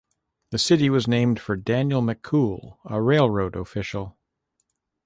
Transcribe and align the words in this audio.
The 0.49 0.57
city 0.57 0.89
was 0.89 1.07
named 1.07 1.39
for 1.39 1.55
Daniel 1.55 2.01
McCool, 2.01 2.77
a 2.85 2.99
railroad 2.99 3.55
official. 3.55 4.17